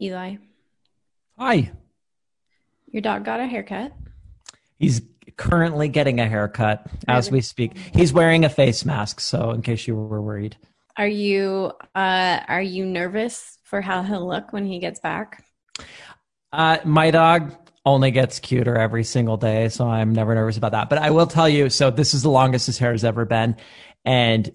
[0.00, 0.36] Eli,
[1.38, 1.72] Hi.
[2.86, 3.92] your dog got a haircut.
[4.78, 5.00] He's
[5.36, 7.76] currently getting a haircut as we speak.
[7.94, 10.56] He's wearing a face mask, so in case you were worried.
[10.98, 15.44] Are you uh are you nervous for how he'll look when he gets back?
[16.52, 17.54] Uh, my dog
[17.84, 20.88] only gets cuter every single day, so I'm never nervous about that.
[20.88, 23.56] But I will tell you, so this is the longest his hair has ever been,
[24.04, 24.50] and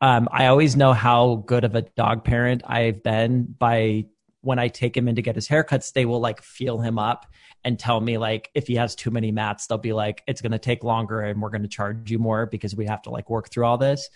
[0.00, 4.06] um, I always know how good of a dog parent I've been by
[4.42, 5.92] when I take him in to get his haircuts.
[5.92, 7.26] They will like feel him up
[7.64, 10.52] and tell me like if he has too many mats, they'll be like, it's going
[10.52, 13.28] to take longer and we're going to charge you more because we have to like
[13.28, 14.08] work through all this.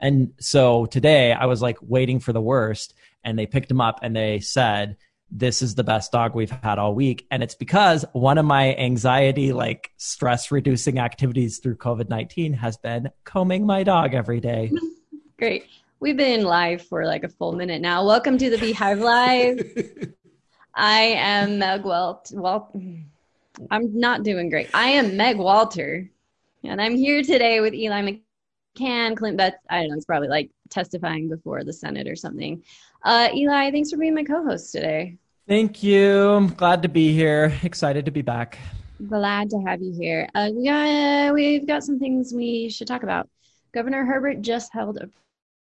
[0.00, 4.00] And so today I was like waiting for the worst, and they picked him up
[4.02, 4.96] and they said
[5.30, 7.26] this is the best dog we've had all week.
[7.30, 12.76] And it's because one of my anxiety, like stress reducing activities through COVID 19 has
[12.76, 14.72] been combing my dog every day.
[15.38, 15.66] Great.
[16.00, 18.06] We've been live for like a full minute now.
[18.06, 19.58] Welcome to the Beehive Live.
[20.74, 22.30] I am Meg Welt.
[22.32, 22.70] Well,
[23.68, 24.70] I'm not doing great.
[24.72, 26.08] I am Meg Walter,
[26.62, 28.20] and I'm here today with Eli
[28.78, 29.56] McCann, Clint Betts.
[29.68, 29.96] I don't know.
[29.96, 32.62] It's probably like testifying before the Senate or something.
[33.02, 35.16] Uh, Eli, thanks for being my co-host today.
[35.48, 36.30] Thank you.
[36.30, 37.58] I'm glad to be here.
[37.64, 38.56] Excited to be back.
[39.08, 40.28] Glad to have you here.
[40.32, 43.28] Uh, we got we've got some things we should talk about.
[43.72, 45.08] Governor Herbert just held a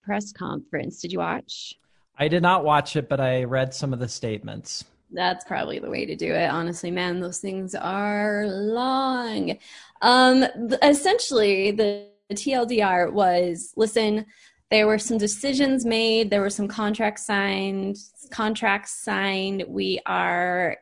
[0.09, 0.99] press conference.
[0.99, 1.75] Did you watch?
[2.17, 4.85] I did not watch it, but I read some of the statements.
[5.11, 6.49] That's probably the way to do it.
[6.49, 9.59] Honestly, man, those things are long.
[10.02, 10.45] Um,
[10.81, 14.25] essentially, the TLDR was listen.
[14.71, 16.31] There were some decisions made.
[16.31, 17.97] There were some contracts signed.
[18.31, 19.63] Contracts signed.
[19.67, 20.77] We are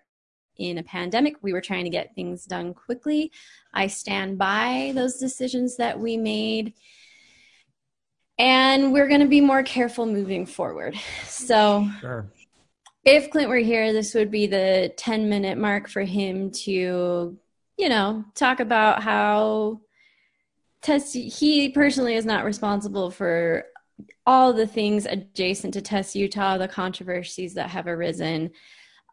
[0.56, 1.36] in a pandemic.
[1.42, 3.34] We were trying to get things done quickly.
[3.74, 6.74] I stand by those decisions that we made.
[8.40, 10.96] And we're going to be more careful moving forward.
[11.26, 12.32] So, Sure.
[13.04, 17.36] if Clint were here, this would be the 10 minute mark for him to,
[17.78, 19.82] you know, talk about how
[20.82, 23.66] test he personally is not responsible for
[24.28, 28.52] all the things adjacent to test utah the controversies that have arisen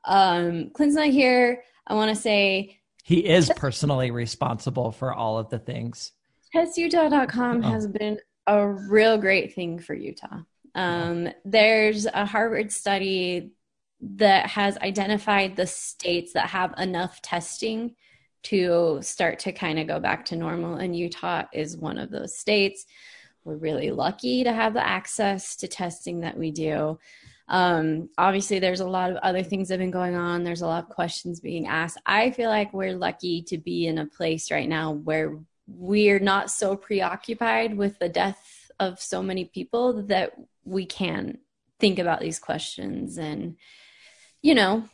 [0.04, 5.48] um clint's not here i want to say He is personally responsible for all of
[5.48, 6.12] the things.
[6.54, 7.68] testutah.com Oh.
[7.70, 10.40] has been a real great thing for utah.
[10.74, 13.52] Um, there's a harvard study
[14.00, 17.94] that has identified the states that have enough testing
[18.44, 22.36] to start to kind of go back to normal and utah is one of those
[22.36, 22.84] states.
[23.44, 26.98] We're really lucky to have the access to testing that we do.
[27.48, 30.44] Um, obviously there's a lot of other things that have been going on.
[30.44, 31.98] There's a lot of questions being asked.
[32.06, 36.50] I feel like we're lucky to be in a place right now where we're not
[36.50, 40.32] so preoccupied with the death of so many people that
[40.64, 41.38] we can
[41.80, 43.56] think about these questions and
[44.42, 44.84] you know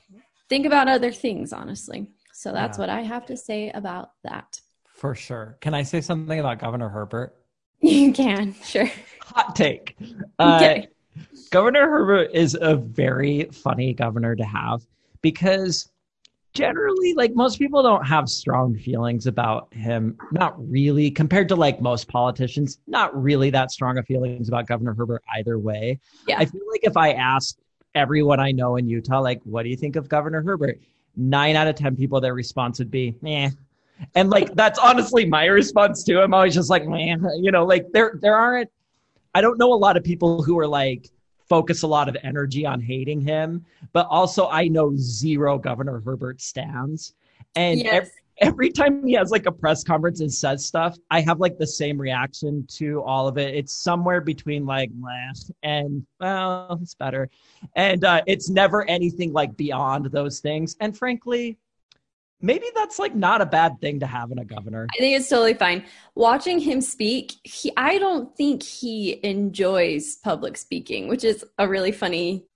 [0.48, 2.82] think about other things honestly so that's Yeah.
[2.82, 4.60] what i have to say about that
[4.94, 5.56] For sure.
[5.60, 7.34] Can I say something about Governor Herbert?
[7.80, 8.90] you can sure
[9.22, 9.96] Hot take.
[10.38, 10.88] Uh, Okay.
[11.50, 14.82] Governor Herbert is a very funny governor to have
[15.22, 15.88] because
[16.52, 20.16] generally, like most people don't have strong feelings about him.
[20.32, 24.94] Not really, compared to like most politicians, not really that strong of feelings about Governor
[24.94, 26.00] Herbert either way.
[26.26, 26.38] Yeah.
[26.38, 27.58] I feel like if I asked
[27.94, 30.80] everyone I know in Utah, like, what do you think of Governor Herbert?
[31.16, 33.50] Nine out of 10 people, their response would be, eh.
[34.14, 36.20] And like, that's honestly my response too.
[36.20, 38.70] I'm always just like, man, you know, like there, there aren't,
[39.34, 41.08] I don't know a lot of people who are like
[41.50, 46.40] focus a lot of energy on hating him, but also I know zero Governor Herbert
[46.40, 47.14] stands.
[47.56, 51.20] And yes ev- every time he has like a press conference and says stuff, I
[51.20, 53.54] have like the same reaction to all of it.
[53.54, 57.28] It's somewhere between like meh and well, it's better.
[57.76, 60.76] And uh, it's never anything like beyond those things.
[60.80, 61.58] And frankly,
[62.40, 64.86] maybe that's like not a bad thing to have in a governor.
[64.94, 65.84] I think it's totally fine.
[66.14, 71.92] Watching him speak, he I don't think he enjoys public speaking, which is a really
[71.92, 72.46] funny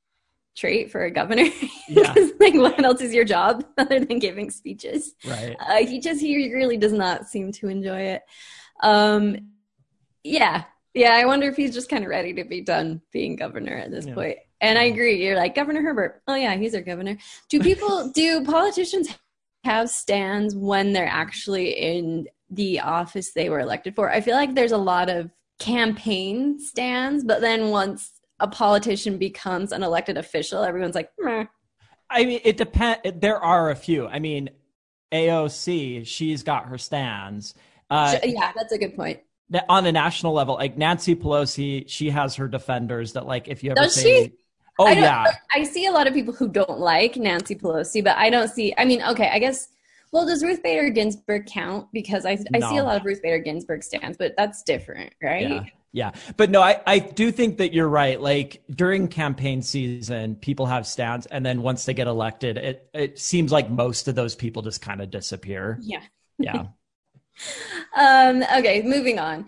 [0.56, 1.46] trait for a governor.
[1.86, 2.14] Yeah.
[2.40, 5.14] Like, what else is your job other than giving speeches?
[5.26, 5.54] Right.
[5.60, 8.22] Uh, he just he really does not seem to enjoy it.
[8.82, 9.36] Um,
[10.22, 10.64] yeah,
[10.94, 11.12] yeah.
[11.12, 14.06] I wonder if he's just kind of ready to be done being governor at this
[14.06, 14.14] Yeah.
[14.14, 14.38] point.
[14.62, 15.22] And I agree.
[15.22, 16.22] You're like Governor Herbert.
[16.26, 17.18] Oh yeah, he's our governor.
[17.50, 18.10] Do people?
[18.14, 19.08] do politicians
[19.64, 24.10] have stands when they're actually in the office they were elected for?
[24.10, 29.72] I feel like there's a lot of campaign stands, but then once a politician becomes
[29.72, 31.46] an elected official, everyone's like, Meh.
[32.10, 33.00] I mean, it depends.
[33.16, 34.06] There are a few.
[34.06, 34.50] I mean,
[35.12, 37.54] AOC, she's got her stands.
[37.90, 39.20] Uh, yeah, that's a good point.
[39.68, 43.70] on a national level, like Nancy Pelosi, she has her defenders that, like, if you
[43.70, 44.32] ever Does say, she?
[44.78, 45.24] Oh I yeah.
[45.52, 48.74] I see a lot of people who don't like Nancy Pelosi, but I don't see.
[48.76, 49.68] I mean, okay, I guess.
[50.12, 51.88] Well, does Ruth Bader Ginsburg count?
[51.92, 55.48] Because I I see a lot of Ruth Bader Ginsburg stands, but that's different, right?
[55.48, 55.64] Yeah.
[55.94, 56.10] Yeah.
[56.36, 58.20] But no, I, I do think that you're right.
[58.20, 63.18] Like during campaign season, people have stands and then once they get elected, it, it
[63.20, 65.78] seems like most of those people just kind of disappear.
[65.80, 66.02] Yeah.
[66.38, 66.66] Yeah.
[67.96, 69.46] Um, okay, moving on.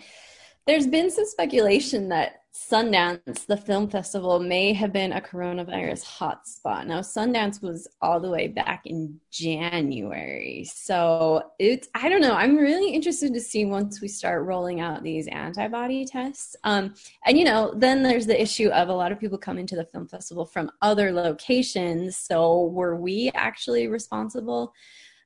[0.67, 6.87] There's been some speculation that Sundance, the film festival, may have been a coronavirus hotspot.
[6.87, 10.65] Now, Sundance was all the way back in January.
[10.69, 12.35] So it's, I don't know.
[12.35, 16.57] I'm really interested to see once we start rolling out these antibody tests.
[16.65, 19.77] Um, and, you know, then there's the issue of a lot of people coming to
[19.77, 22.17] the film festival from other locations.
[22.17, 24.73] So were we actually responsible?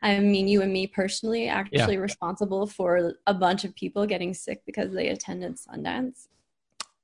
[0.02, 4.62] I mean, you and me personally, actually responsible for a bunch of people getting sick
[4.66, 6.26] because they attended Sundance.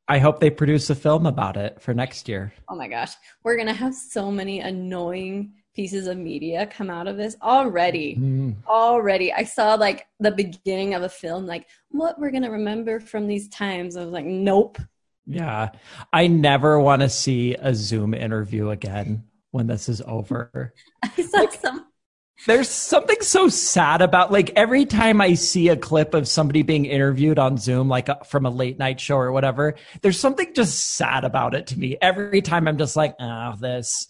[0.09, 2.53] I hope they produce a film about it for next year.
[2.69, 3.13] Oh my gosh,
[3.43, 8.17] we're gonna have so many annoying pieces of media come out of this already.
[8.17, 8.57] Mm.
[8.67, 13.27] Already, I saw like the beginning of a film, like what we're gonna remember from
[13.27, 13.97] these times.
[13.97, 14.79] I was like, nope.
[15.27, 15.71] Yeah.
[16.13, 20.73] I never want to see a Zoom interview again when this is over.
[21.03, 21.87] I saw some.
[22.47, 26.85] There's something so sad about like every time I see a clip of somebody being
[26.85, 30.95] interviewed on Zoom, like uh, from a late night show or whatever, there's something just
[30.95, 31.97] sad about it to me.
[32.01, 34.07] Every time I'm just like, oh, this,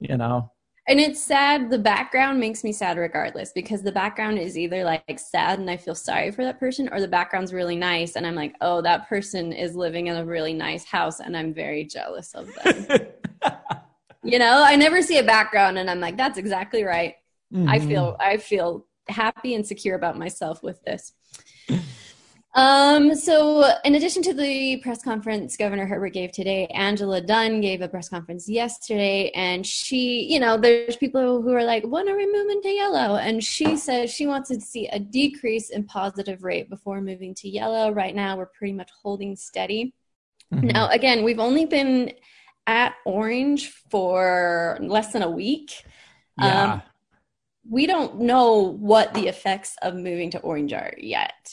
[0.00, 0.50] you know.
[0.88, 1.70] And it's sad.
[1.70, 5.76] The background makes me sad regardless because the background is either like sad and I
[5.76, 9.08] feel sorry for that person, or the background's really nice and I'm like, oh, that
[9.08, 12.86] person is living in a really nice house and I'm very jealous of them.
[14.24, 17.14] you know, I never see a background and I'm like, that's exactly right.
[17.54, 17.88] I Mhm.
[17.88, 21.12] feel I feel happy and secure about myself with this.
[22.54, 27.82] Um, so in addition to the press conference Governor Herbert gave today, Angela Dunn gave
[27.82, 32.16] a press conference yesterday and she, you know, there's people who are like, when are
[32.16, 33.16] we moving to yellow?
[33.16, 37.48] And she says she wants to see a decrease in positive rate before moving to
[37.48, 37.90] yellow.
[37.92, 39.92] Right now we're pretty much holding steady.
[40.54, 40.72] Mhm.
[40.72, 42.12] Now, again, we've only been
[42.66, 45.84] at orange for less than a week.
[46.40, 46.72] yeah.
[46.74, 46.82] Um,
[47.68, 51.50] we don't know what the effects of moving to orange are yet.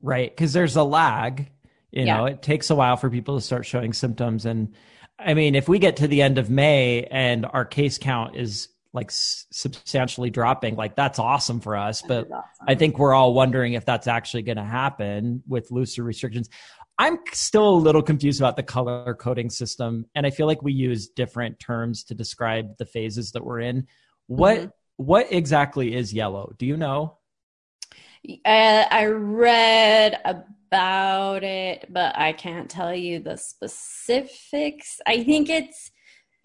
[0.00, 0.30] right.
[0.34, 1.50] Because there's a lag.
[1.92, 2.16] You Yeah.
[2.16, 4.46] know, it takes a while for people to start showing symptoms.
[4.46, 4.74] And
[5.18, 8.68] I mean, if we get to the end of May and our case count is
[8.92, 12.02] like s- substantially dropping, like that's awesome for us.
[12.02, 12.42] But awesome.
[12.66, 16.48] I think we're all wondering if that's actually going to happen with looser restrictions.
[16.98, 20.72] I'm still a little confused about the color coding system, and I feel like we
[20.72, 23.86] use different terms to describe the phases that we're in.
[24.26, 24.70] What Mhm.
[24.96, 26.54] What exactly is yellow?
[26.58, 27.18] Do you know?
[28.44, 35.00] Uh, I read about it, but I can't tell you the specifics.
[35.06, 35.90] I think it's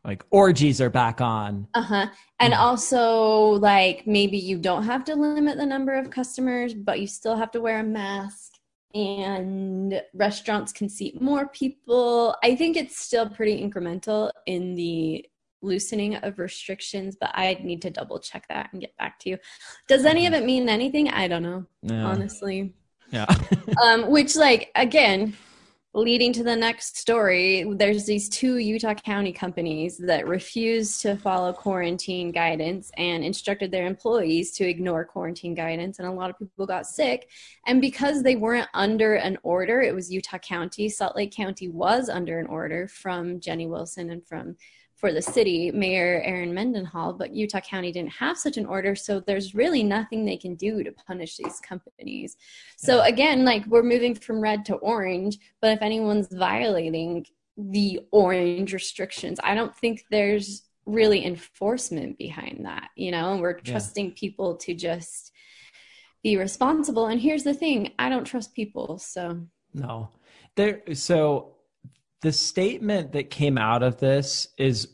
[0.04, 1.68] Like orgies are back on.
[1.74, 2.08] uh huh,
[2.40, 2.60] and Mhm.
[2.60, 7.36] also like maybe you don't have to limit the number of customers, but you still
[7.36, 8.54] have to wear a mask.
[8.96, 12.36] And restaurants can seat more people.
[12.44, 15.26] I think it's still pretty incremental in the
[15.62, 19.38] loosening of restrictions, but I need to double check that and get back to you.
[19.88, 21.10] Does any of it mean anything?
[21.10, 22.06] I don't know, Yeah.
[22.06, 22.74] honestly.
[23.12, 23.26] Yeah.
[23.84, 25.36] um, which like again
[25.94, 31.52] leading to the next story there's these two utah county companies that refused to follow
[31.52, 36.68] quarantine guidance and instructed their employees to ignore quarantine guidance and a lot of people
[36.68, 37.30] got sick
[37.66, 42.10] and because they weren't under an order it was utah county salt lake county was
[42.10, 44.56] under an order from jenny wilson and from
[44.98, 49.20] for the city, Mayor Erin Mendenhall, but Utah County didn't have such an order, so
[49.20, 52.36] there's really nothing they can do to punish these companies.
[52.78, 58.74] So again, like we're moving from red to orange, but if anyone's violating the orange
[58.74, 63.72] restrictions, I don't think there's really enforcement behind that, you know, and we're Yeah.
[63.72, 65.32] trusting people to just
[66.24, 67.06] be responsible.
[67.06, 70.10] And here's the thing, I don't trust people, so No.
[70.56, 71.57] There so
[72.22, 74.88] the statement that came out of this is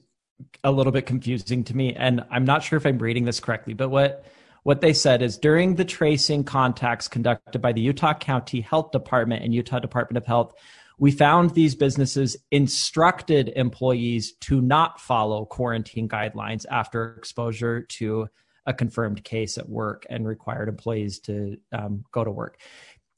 [0.63, 3.74] a little bit confusing to me and I'm not sure if I'm reading this correctly,
[3.74, 4.25] but what
[4.63, 9.44] what they said is during the tracing contacts conducted by the Utah County Health Department
[9.44, 10.53] and Utah Department of Health,
[10.98, 18.27] we found these businesses instructed employees to not follow quarantine guidelines after exposure to
[18.65, 22.58] a confirmed case at work and required employees to um, go to work.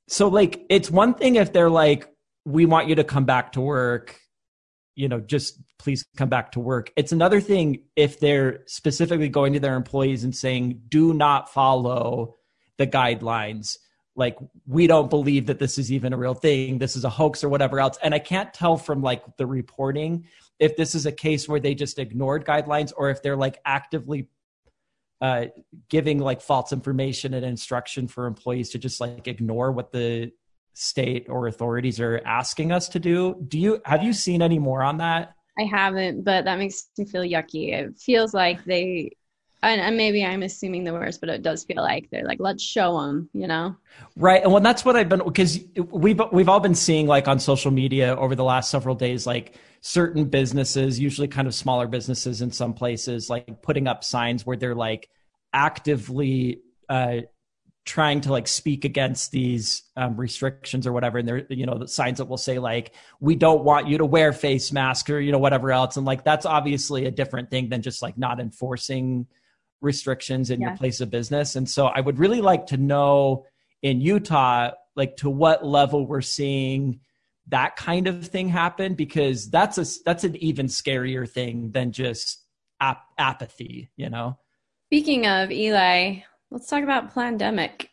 [0.07, 2.09] So, like, it's one thing if they're like,
[2.45, 4.19] we want you to come back to work,
[4.95, 6.91] you know, just please come back to work.
[6.95, 12.35] It's another thing if they're specifically going to their employees and saying, do not follow
[12.77, 13.77] the guidelines.
[14.15, 16.77] Like we don't believe that this is even a real thing.
[16.77, 17.97] This is a hoax or whatever else.
[18.01, 20.25] And i can't tell from like the reporting
[20.59, 24.29] if this is a case where they just ignored guidelines or if they're like actively
[25.21, 25.45] uh,
[25.89, 30.31] giving like false information and instruction for employees to just like ignore what the
[30.77, 34.84] state or authorities are asking us to do do you have you seen any more
[34.84, 39.12] on that i haven't but that makes me feel yucky it feels like they
[39.65, 43.01] and, maybe I'm assuming the worst, but it does feel like they're like, let's show
[43.01, 43.75] them, you know?
[44.15, 44.44] Right.
[44.44, 47.72] And well, that's what I've been, because we've, we've all been seeing like on social
[47.72, 52.51] media over the last several days, like certain businesses, usually kind of smaller businesses in
[52.51, 55.10] some places, like putting up signs where they're like
[55.53, 57.22] actively, uh,
[57.86, 61.88] trying to like speak against these um, restrictions or whatever and there you know the
[61.88, 65.32] signs that will say like we don't want you to wear face mask or you
[65.32, 69.27] know whatever else and like that's obviously a different thing than just like not enforcing
[69.86, 70.70] restrictions in yeah.
[70.70, 71.56] your place of business.
[71.56, 73.46] And so I would really like to know
[73.82, 77.00] in Utah, like to what level we're seeing
[77.48, 82.44] that kind of thing happen because that's a that's an even scarier thing than just
[82.82, 84.38] ap- apathy, you know.
[84.88, 87.87] Speaking of Eli, let's talk about Plandemic.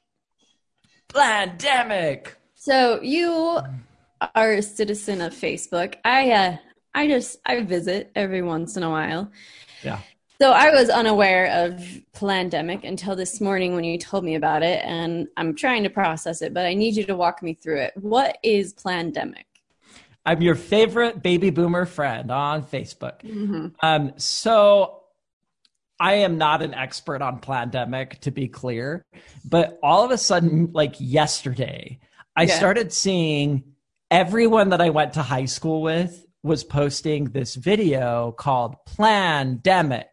[1.09, 2.29] Plandemic.
[2.55, 3.61] So you
[4.35, 5.97] are a citizen of Facebook.
[6.05, 6.57] I uh
[6.95, 9.31] I just I visit every once in a while.
[9.83, 10.01] Yeah.
[10.41, 11.81] So I was unaware of
[12.15, 16.43] Plandemic until this morning when you told me about it, and I'm trying to process
[16.43, 16.53] it.
[16.53, 17.93] But I need you to walk me through it.
[17.97, 19.45] What is Plandemic?
[20.25, 23.21] I'm your favorite baby boomer friend on Facebook.
[23.23, 23.69] Mm-hmm.
[23.83, 25.02] Um, so
[26.03, 29.07] I am not an expert on Plandemic, to be clear,
[29.45, 32.01] but all of a sudden, like yesterday,
[32.35, 32.57] I yeah.
[32.57, 33.63] started seeing
[34.11, 40.09] everyone that I went to high school with was posting this video called Plandemic.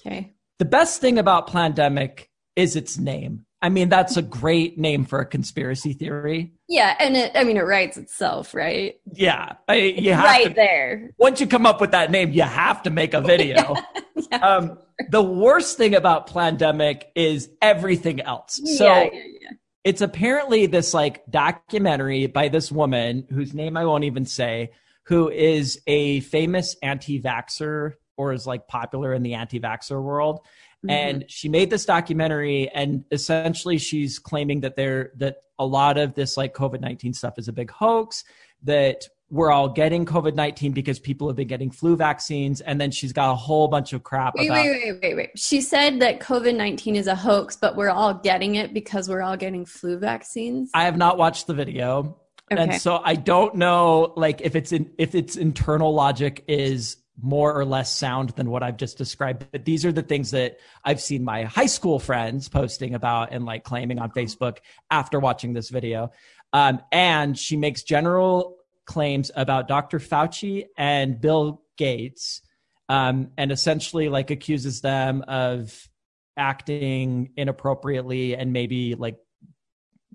[0.00, 0.34] Okay.
[0.58, 2.24] The best thing about Plandemic
[2.56, 3.46] is its name.
[3.62, 6.54] I mean, that's a great name for a conspiracy theory.
[6.68, 9.00] Yeah, and it, I mean, it writes itself, right?
[9.12, 11.10] Yeah, I, you have right to, there.
[11.16, 13.74] Once you come up with that name, you have to make a video.
[13.74, 14.36] yeah, yeah.
[14.38, 18.60] Um, the worst thing about Plandemic is everything else.
[18.76, 19.50] So yeah, yeah,
[19.84, 24.72] it's apparently this like documentary by this woman whose name I won't even say,
[25.04, 30.40] who is a famous anti-vaxxer or is like popular in the anti-vaxxer world.
[30.84, 30.90] Mm-hmm.
[30.90, 36.14] And she made this documentary and essentially she's claiming that there that a lot of
[36.14, 38.24] this like COVID-19 stuff is a big hoax,
[38.64, 42.60] that we're all getting COVID 19 because people have been getting flu vaccines.
[42.62, 44.34] And then she's got a whole bunch of crap.
[44.34, 45.30] Wait, about- wait, wait, wait, wait.
[45.36, 49.22] She said that COVID 19 is a hoax, but we're all getting it because we're
[49.22, 50.70] all getting flu vaccines.
[50.74, 52.18] I have not watched the video.
[52.50, 52.62] Okay.
[52.62, 57.52] And so I don't know like if it's in if its internal logic is more
[57.52, 59.46] or less sound than what I've just described.
[59.50, 63.44] But these are the things that I've seen my high school friends posting about and
[63.44, 64.58] like claiming on Facebook
[64.90, 66.12] after watching this video.
[66.52, 69.98] Um, and she makes general claims about Dr.
[69.98, 72.40] Fauci and Bill Gates,
[72.88, 75.88] um, and essentially like accuses them of
[76.36, 79.18] acting inappropriately and maybe like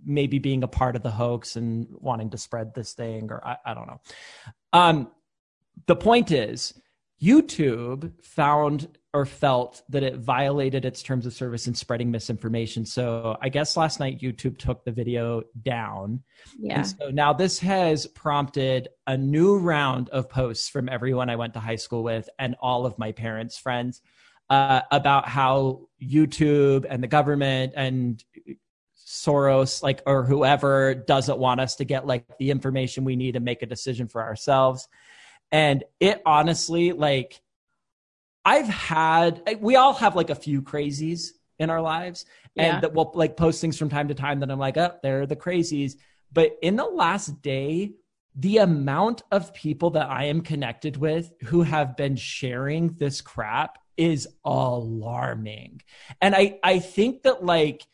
[0.06, 3.58] maybe being a part of the hoax and wanting to spread this thing or I,
[3.66, 4.02] I don't know.
[4.72, 5.12] Um,
[5.86, 6.74] the point is
[7.22, 12.86] YouTube found or felt that it violated its terms of service in spreading misinformation.
[12.86, 16.24] So I guess last night YouTube took the video down.
[16.60, 16.78] Yeah.
[16.78, 21.54] And so now this has prompted a new round of posts from everyone I went
[21.54, 24.02] to high school with and all of my parents' friends
[24.50, 28.24] uh, about how YouTube and the government and
[28.98, 33.40] Soros, like, or whoever doesn't want us to get like the information we need to
[33.40, 34.88] make a decision for ourselves.
[35.54, 37.40] And it honestly, like,
[38.44, 41.30] I've had, we all have like a few crazies
[41.60, 42.26] in our lives
[42.58, 42.80] and yeah.
[42.82, 45.36] that we'll like post things from time to time that I'm like, oh, they're the
[45.36, 45.94] crazies.
[46.32, 47.94] But in the last day,
[48.36, 53.78] the amount of people that I am connected with who have been sharing this crap
[53.96, 55.84] is alarming.
[56.20, 57.86] And I, I think that like,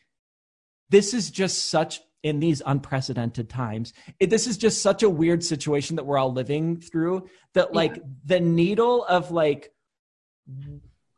[0.88, 3.92] this is just such in these unprecedented times.
[4.18, 7.96] It, this is just such a weird situation that we're all living through that like
[7.96, 8.02] yeah.
[8.24, 9.72] the needle of like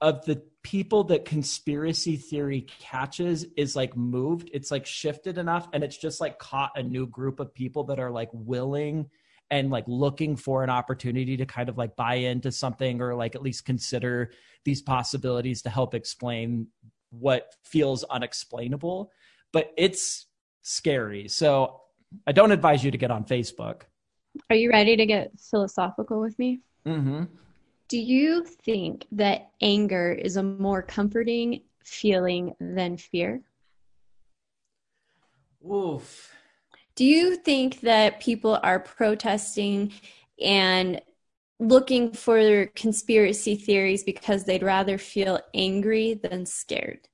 [0.00, 4.50] of the people that conspiracy theory catches is like moved.
[4.52, 7.98] It's like shifted enough and it's just like caught a new group of people that
[7.98, 9.10] are like willing
[9.50, 13.34] and like looking for an opportunity to kind of like buy into something or like
[13.34, 14.30] at least consider
[14.64, 16.68] these possibilities to help explain
[17.10, 19.10] what feels unexplainable
[19.52, 20.26] but it's
[20.62, 21.28] scary.
[21.28, 21.80] So
[22.26, 23.82] I don't advise you to get on Facebook.
[24.48, 26.60] Are you ready to get philosophical with me?
[26.86, 27.24] Mm-hmm.
[27.88, 33.42] Do you think that anger is a more comforting feeling than fear?
[35.70, 36.34] Oof.
[36.94, 39.92] Do you think that people are protesting
[40.42, 41.00] and
[41.58, 47.08] looking for conspiracy theories because they'd rather feel angry than scared?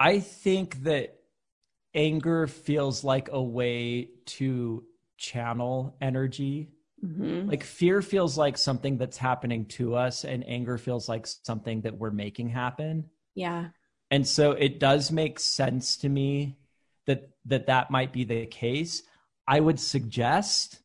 [0.00, 1.20] I think that
[1.94, 4.82] anger feels like a way to
[5.18, 6.70] channel energy.
[7.04, 7.50] Mm-hmm.
[7.50, 11.98] Like fear feels like something that's happening to us, and anger feels like something that
[11.98, 13.10] we're making happen.
[13.34, 13.68] Yeah.
[14.10, 16.56] And so it does make sense to me
[17.06, 19.02] that that that might be the case.
[19.46, 20.80] I would suggest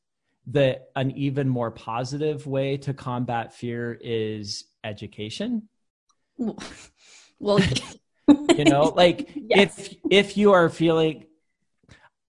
[0.48, 5.70] that an even more positive way to combat fear is education.
[6.38, 7.60] Well,
[8.28, 9.78] you know, like yes.
[9.78, 11.26] if if you are feeling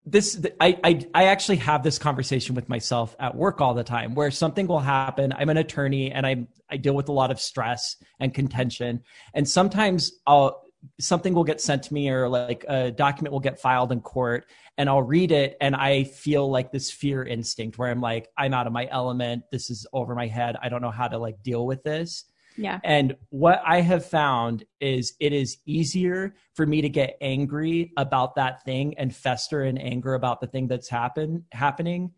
[0.08, 4.14] this I, I i actually have this conversation with myself at work all the time
[4.14, 7.40] where something will happen i'm an attorney and i i deal with a lot of
[7.40, 9.02] stress and contention
[9.34, 10.62] and sometimes i'll
[11.00, 14.46] something will get sent to me or like a document will get filed in court
[14.78, 18.54] and I'll read it and I feel like this fear instinct where I'm like, I'm
[18.54, 19.44] out of my element.
[19.50, 20.56] This is over my head.
[20.60, 22.24] I don't know how to like deal with this.
[22.56, 22.80] Yeah.
[22.84, 28.36] And what I have found is it is easier for me to get angry about
[28.36, 32.12] that thing and fester in anger about the thing that's happen happening.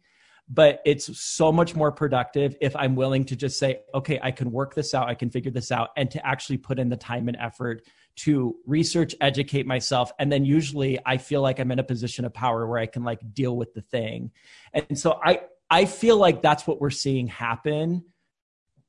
[0.50, 4.50] But it's so much more productive if I'm willing to just say, okay, I can
[4.50, 7.28] work this out, I can figure this out, and to actually put in the time
[7.28, 7.82] and effort
[8.16, 10.10] to research, educate myself.
[10.18, 13.04] And then usually I feel like I'm in a position of power where I can
[13.04, 14.32] like deal with the thing.
[14.72, 18.04] And so I, I feel like that's what we're seeing happen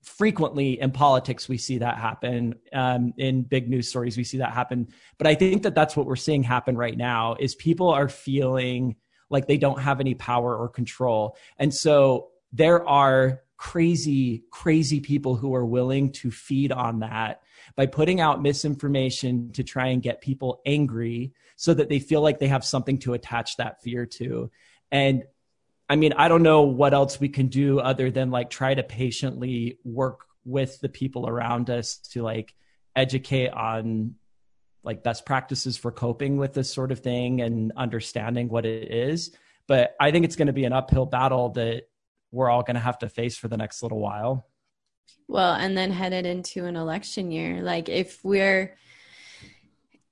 [0.04, 2.56] frequently in politics we see that happen.
[2.74, 4.88] Um, in big news stories we see that happen.
[5.18, 8.96] But i think that that's what we're seeing happen right now is people are feeling
[9.30, 11.38] like they don't have any power or control.
[11.58, 17.42] And so there are crazy crazy people who are willing to feed on that
[17.76, 22.40] by putting out misinformation to try and get people angry so that they feel like
[22.40, 24.50] they have something to attach that fear to.
[24.92, 25.24] And
[25.90, 28.84] I mean, I don't know what else we can do other than like try to
[28.84, 32.54] patiently work with the people around us to like
[32.96, 34.16] educate on
[34.84, 39.36] like best practices for coping with this sort of thing and understanding what it is.
[39.68, 41.84] But I think it's going to be an uphill battle that
[42.32, 44.48] we're all going to have to face for the next little while.
[45.28, 47.62] Well, and then headed into an election year.
[47.62, 48.78] Like if we're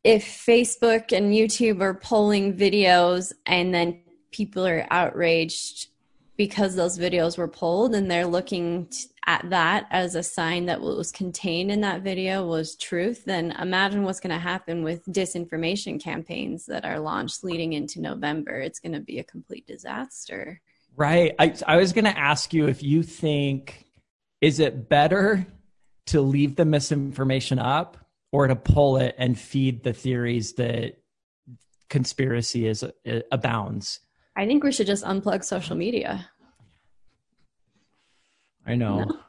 [0.04, 4.02] if Facebook and YouTube are pulling videos and then
[4.38, 5.88] people are outraged
[6.38, 8.88] because those videos were pulled and they're looking
[9.26, 13.52] at that as a sign that what was contained in that video was truth, then
[13.60, 18.60] imagine what's going to happen with disinformation campaigns that are launched leading into November.
[18.60, 20.62] It's going to be a complete disaster.
[20.96, 21.34] Right.
[21.40, 23.86] I, I was going to ask you if you think
[24.40, 25.48] is it better
[26.08, 27.98] to leave the misinformation up
[28.32, 31.00] or to pull it and feed the theories that
[31.90, 32.86] conspiracy is
[33.32, 34.02] abounds
[34.38, 36.30] i think we should just unplug social media
[38.66, 39.20] i know no?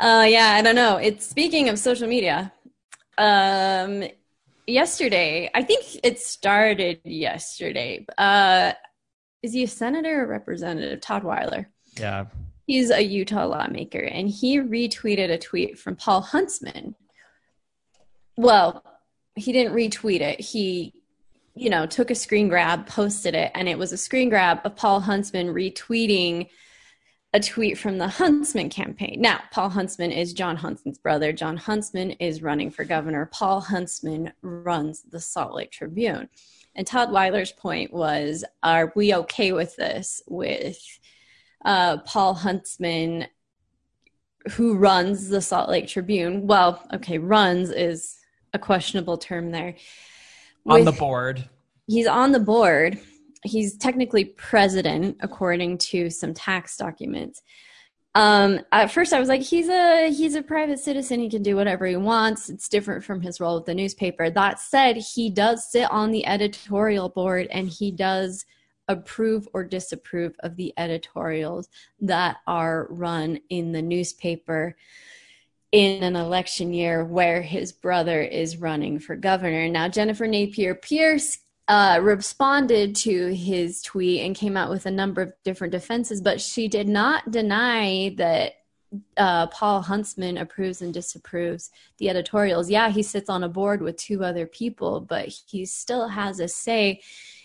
[0.00, 2.52] uh yeah i don't know it's speaking of social media
[3.18, 4.02] um
[4.66, 8.72] yesterday i think it started yesterday uh
[9.42, 12.24] is he a senator or representative todd weiler yeah
[12.66, 16.94] He's a Utah lawmaker, and he retweeted a tweet from Paul Huntsman.
[18.38, 18.82] Well,
[19.36, 20.40] he didn't retweet it.
[20.40, 20.94] He,
[21.54, 24.76] you know, took a screen grab, posted it, and it was a screen grab of
[24.76, 26.48] Paul Huntsman retweeting
[27.32, 29.20] a tweet from the Huntsman campaign.
[29.20, 31.32] Now, Paul Huntsman is John Huntsman's brother.
[31.32, 33.26] John Huntsman is running for governor.
[33.32, 36.28] Paul Huntsman runs the Salt Lake Tribune.
[36.76, 40.22] And Todd Weiler's point was, are we okay with this?
[40.28, 40.78] With
[41.64, 43.26] uh, Paul Huntsman,
[44.52, 46.46] who runs the Salt Lake Tribune.
[46.46, 48.16] Well, okay, runs is
[48.52, 49.74] a questionable term there.
[50.64, 51.48] With, on the board.
[51.86, 52.98] He's on the board.
[53.42, 57.42] He's technically president, according to some tax documents.
[58.14, 61.20] Um, at first, I was like, he's a he's a private citizen.
[61.20, 62.48] He can do whatever he wants.
[62.48, 64.30] It's different from his role with the newspaper.
[64.30, 68.46] That said, he does sit on the editorial board, and he does
[68.88, 71.68] approve or disapprove of the editorials
[72.00, 74.76] that are run in the newspaper
[75.74, 79.68] in an election year where his brother is running for governor.
[79.68, 85.20] Now, Jennifer Napier Pearce uh, responded to his tweet and came out with a number
[85.20, 88.52] of different defenses, but she did not deny that
[89.16, 92.70] uh, Paul Huntsman approves and disapproves the editorials.
[92.70, 96.46] Yeah, he sits on a board with two other people, but he still has a
[96.46, 97.00] say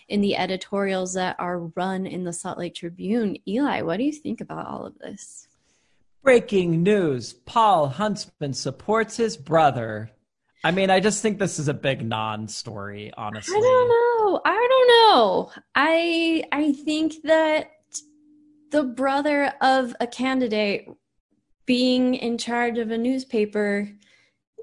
[0.08, 3.38] in the editorials that are run in the Salt Lake Tribune.
[3.48, 5.48] Eli, what do you think about all of this?
[6.22, 10.10] Breaking news Paul Huntsman supports his brother.
[10.62, 13.56] I mean, I just think this is a big non-story, honestly.
[13.56, 14.40] I don't know.
[14.44, 15.50] I don't know.
[15.74, 17.70] I I think that
[18.70, 20.86] the brother of a candidate
[21.64, 23.88] being in charge of a newspaper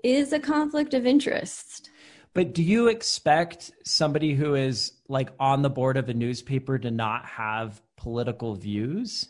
[0.04, 1.90] is a conflict of interest.
[2.34, 6.92] But do you expect somebody who is like on the board of a newspaper to
[6.92, 9.30] not have political views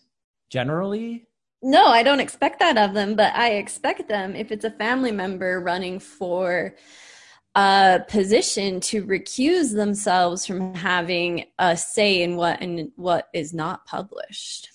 [0.50, 1.28] generally?
[1.62, 5.12] No, I don't expect that of them, but I expect them if it's a family
[5.12, 6.76] member running for
[7.56, 13.86] a position to recuse themselves from having a say in what and what is not
[13.88, 14.70] published.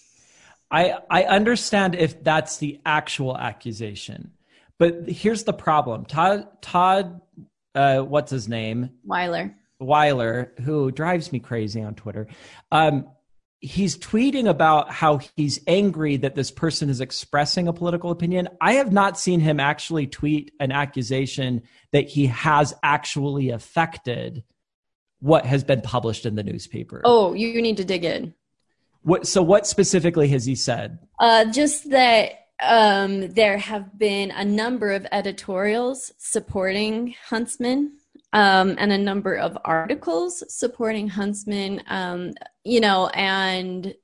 [0.70, 4.32] I I understand if that's the actual accusation.
[4.78, 6.06] But here's the problem.
[6.06, 7.20] Todd Todd
[7.74, 8.90] uh, what's his name?
[9.04, 9.54] Weiler.
[9.78, 12.26] Weiler, who drives me crazy on Twitter.
[12.70, 13.08] Um,
[13.62, 18.48] he's tweeting about how he's angry that this person is expressing a political opinion.
[18.60, 24.42] I have not seen him actually tweet an accusation that he has actually affected
[25.20, 27.02] what has been published in the newspaper.
[27.04, 28.34] Oh, you need to dig in.
[29.02, 30.98] What so what specifically has he said?
[31.20, 37.92] Uh just that um there have been a number of editorials supporting Huntsman
[38.32, 42.32] um, and a number of articles supporting Huntsman, um,
[42.64, 43.94] you know, and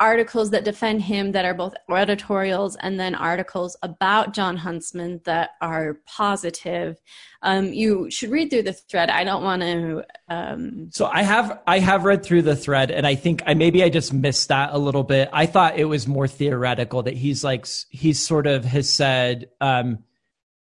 [0.00, 5.50] articles that defend him that are both editorials and then articles about John Huntsman that
[5.60, 7.00] are positive.
[7.42, 9.08] Um, you should read through the thread.
[9.08, 10.04] I don't want to.
[10.28, 10.90] Um...
[10.92, 13.88] So I have I have read through the thread, and I think I maybe I
[13.88, 15.30] just missed that a little bit.
[15.32, 19.48] I thought it was more theoretical that he's like he's sort of has said.
[19.60, 20.04] Um,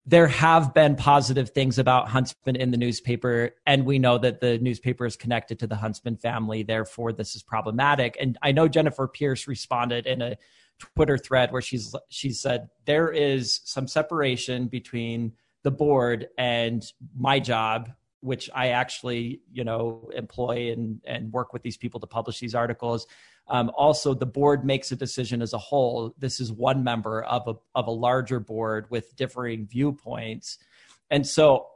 [0.09, 4.57] there have been positive things about Huntsman in the newspaper, and we know that the
[4.57, 6.63] newspaper is connected to the Huntsman family.
[6.63, 8.17] Therefore, this is problematic.
[8.19, 10.35] And I know Jennifer Pearce responded in a
[10.79, 16.83] Twitter thread where she's she said there is some separation between the board and
[17.15, 17.91] my job,
[18.21, 22.55] which I actually you know employ and and work with these people to publish these
[22.55, 23.05] articles.
[23.49, 26.13] Um, also, the board makes a decision as a whole.
[26.17, 30.57] This is one member of a of a larger board with differing viewpoints,
[31.09, 31.67] and so.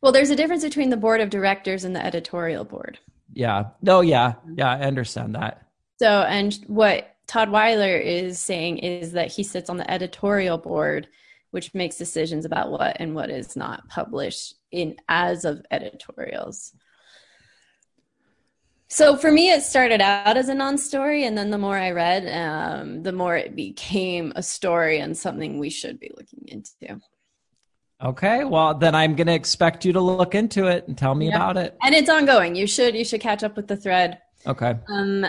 [0.00, 2.98] Well, there's a difference between the board of directors and the editorial board.
[3.32, 3.64] Yeah.
[3.82, 4.00] No.
[4.00, 4.34] Yeah.
[4.54, 4.70] Yeah.
[4.70, 5.66] I understand that.
[5.98, 11.08] So, and what Todd Weiler is saying is that he sits on the editorial board,
[11.50, 16.72] which makes decisions about what and what is not published in as of editorials.
[18.92, 22.28] So for me, it started out as a non-story, and then the more I read,
[22.28, 27.00] um, the more it became a story and something we should be looking into.
[28.04, 31.30] Okay, well then I'm going to expect you to look into it and tell me
[31.30, 31.36] yeah.
[31.36, 31.74] about it.
[31.82, 32.54] And it's ongoing.
[32.54, 34.18] You should you should catch up with the thread.
[34.46, 34.74] Okay.
[34.90, 35.24] Um,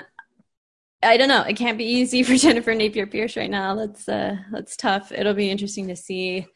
[1.02, 1.44] I don't know.
[1.44, 3.76] It can't be easy for Jennifer Napier Pearce right now.
[3.76, 5.14] That's uh, that's tough.
[5.14, 6.48] It'll be interesting to see.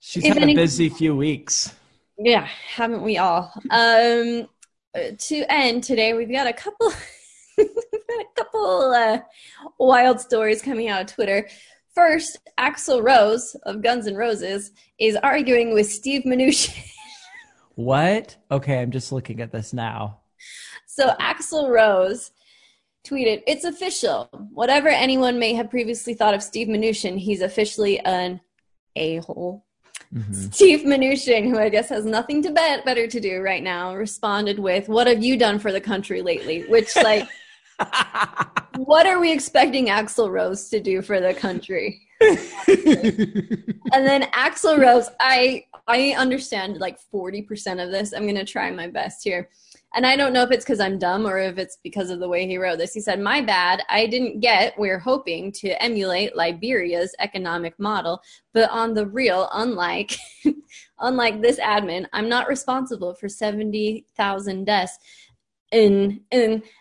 [0.00, 1.72] She's had any- a busy few weeks.
[2.18, 3.52] Yeah, haven't we all?
[3.70, 4.48] Um,
[4.94, 6.90] to end today, we've got a couple,
[7.58, 9.20] got a couple uh,
[9.78, 11.48] wild stories coming out of Twitter.
[11.94, 16.78] First, Axl Rose of Guns N' Roses is arguing with Steve Mnuchin.
[17.74, 18.36] what?
[18.50, 20.20] Okay, I'm just looking at this now.
[20.86, 22.30] So Axl Rose
[23.04, 24.28] tweeted, "It's official.
[24.52, 28.40] Whatever anyone may have previously thought of Steve Mnuchin, he's officially an
[28.96, 29.64] a-hole."
[30.14, 30.32] Mm-hmm.
[30.50, 34.58] Steve Mnuchin, who I guess has nothing to bet better to do right now, responded
[34.58, 37.28] with, "What have you done for the country lately?" Which, like,
[38.76, 42.08] what are we expecting Axl Rose to do for the country?
[42.20, 48.12] and then Axl Rose, I I understand like forty percent of this.
[48.12, 49.48] I'm gonna try my best here
[49.94, 52.28] and I don't know if it's because I'm dumb or if it's because of the
[52.28, 52.94] way he wrote this.
[52.94, 58.20] He said, My bad, I didn't get we're hoping to emulate Liberia's economic model,
[58.54, 60.16] but on the real, unlike
[61.00, 64.98] unlike this admin, I'm not responsible for 70,000 deaths.
[65.72, 66.20] And,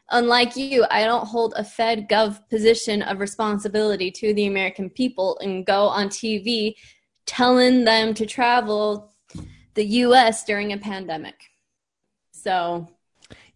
[0.10, 5.38] unlike you, I don't hold a Fed Gov position of responsibility to the American people
[5.44, 6.74] and go on TV
[7.28, 9.14] telling them to travel
[9.76, 11.36] the US during a pandemic.
[12.32, 12.88] So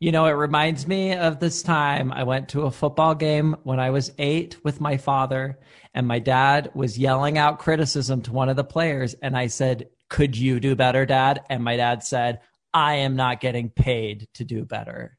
[0.03, 3.79] you know, it reminds me of this time I went to a football game when
[3.79, 5.57] I was eight with my father,
[5.93, 9.13] and my dad was yelling out criticism to one of the players.
[9.21, 11.45] And I said, Could you do better, dad?
[11.49, 12.41] And my dad said,
[12.73, 15.17] I am not getting paid to do better.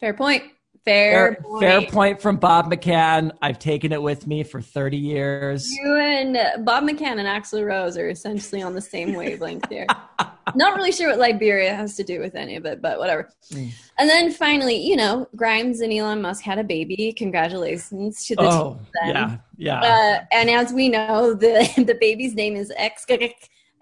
[0.00, 0.44] Fair point.
[0.84, 1.62] Fair, fair point.
[1.62, 3.30] fair point from Bob McCann.
[3.40, 5.70] I've taken it with me for 30 years.
[5.72, 9.86] You and Bob McCann and Axl Rose are essentially on the same wavelength here.
[10.54, 13.30] Not really sure what Liberia has to do with any of it, but whatever.
[13.50, 13.72] Mm.
[13.98, 17.14] And then finally, you know, Grimes and Elon Musk had a baby.
[17.16, 19.80] Congratulations to the oh, Yeah, yeah.
[19.80, 23.14] Uh, and as we know, the the baby's name is X uh,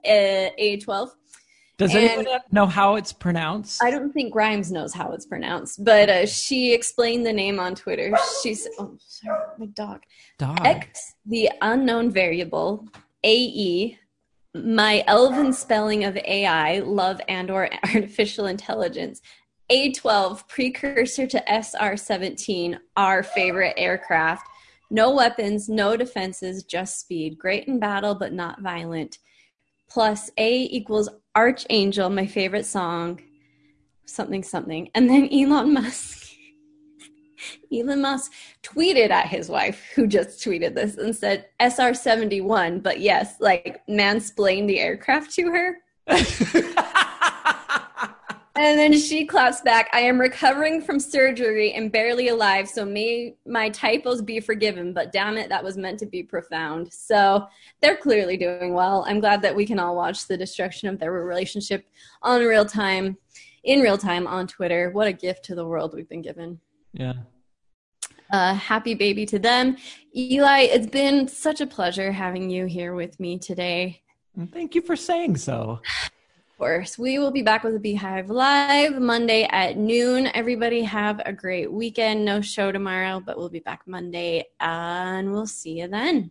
[0.05, 1.11] A12.
[1.79, 3.83] Does And- anyone know how it's pronounced?
[3.83, 7.75] I don't think Grimes knows how it's pronounced, but uh, she explained the name on
[7.75, 8.17] Twitter.
[8.43, 10.03] She's, oh, sorry, my dog.
[10.39, 10.65] Dog.
[10.65, 12.87] X, the unknown variable,
[13.25, 13.99] AE,
[14.55, 19.23] my elven spelling of AI, love and or artificial intelligence,
[19.71, 24.47] A12, precursor to SR17, our favorite aircraft,
[24.91, 29.19] no weapons, no defenses, just speed, great in battle but not violent,
[29.89, 33.21] plus A equals Archangel, my favorite song,
[34.05, 36.29] something something, and then Elon Musk.
[37.73, 43.01] Elon Musk tweeted at his wife, who just tweeted this, and said SR 71, but
[43.01, 45.77] yes, like mansplained the aircraft to her.
[48.55, 53.35] And then she claps back, I am recovering from surgery and barely alive, so may
[53.47, 56.93] my typos be forgiven, but damn it, that was meant to be profound.
[56.93, 57.47] So
[57.81, 59.07] they're clearly doing well.
[59.09, 61.87] I'm glad that we can all watch the destruction of their relationship
[62.21, 63.17] on real time,
[63.65, 64.91] in real time on Twitter.
[64.91, 66.61] What a gift to the world we've been given.
[66.93, 67.15] yeah.
[68.31, 69.77] Uh, happy baby to them.
[70.17, 74.01] Eli, it's been such a pleasure having you here with me today.
[74.53, 75.81] Thank you for saying so.
[76.63, 80.29] Course, we will be back with a Beehive Live Monday at noon.
[80.33, 82.25] Everybody have a great weekend.
[82.25, 86.31] No show tomorrow, but we'll be back Monday and we'll see you then.